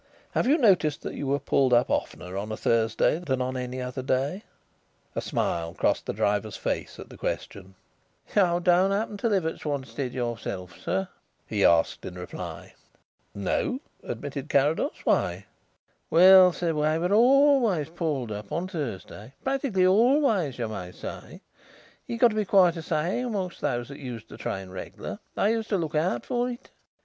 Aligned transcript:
Have 0.31 0.47
you 0.47 0.57
noticed 0.57 1.03
that 1.03 1.13
you 1.13 1.27
were 1.27 1.37
pulled 1.37 1.73
up 1.73 1.91
oftener 1.91 2.35
on 2.35 2.51
a 2.51 2.57
Thursday 2.57 3.19
than 3.19 3.39
on 3.39 3.55
any 3.55 3.79
other 3.79 4.01
day?" 4.01 4.41
A 5.15 5.21
smile 5.21 5.75
crossed 5.75 6.07
the 6.07 6.11
driver's 6.13 6.57
face 6.57 6.97
at 6.97 7.09
the 7.09 7.17
question. 7.19 7.75
"You 8.35 8.59
don't 8.63 8.89
happen 8.89 9.17
to 9.17 9.29
live 9.29 9.45
at 9.45 9.59
Swanstead 9.59 10.11
yourself, 10.11 10.75
sir?" 10.79 11.07
he 11.45 11.63
asked 11.63 12.03
in 12.03 12.15
reply. 12.17 12.73
"No," 13.35 13.79
admitted 14.01 14.49
Carrados. 14.49 14.95
"Why?" 15.03 15.45
"Well, 16.09 16.51
sir, 16.51 16.73
we 16.73 16.97
were 16.97 17.13
always 17.13 17.89
pulled 17.89 18.31
up 18.31 18.51
on 18.51 18.67
Thursday; 18.67 19.33
practically 19.43 19.85
always, 19.85 20.57
you 20.57 20.67
may 20.67 20.91
say. 20.93 21.41
It 22.07 22.15
got 22.17 22.29
to 22.29 22.35
be 22.35 22.45
quite 22.45 22.75
a 22.75 22.81
saying 22.81 23.25
among 23.25 23.51
those 23.59 23.89
who 23.89 23.93
used 23.93 24.29
the 24.29 24.37
train 24.37 24.71
regular; 24.71 25.19
they 25.35 25.51
used 25.51 25.69
to 25.69 25.77
look 25.77 25.93
out 25.93 26.25
for 26.25 26.49
it." 26.49 26.71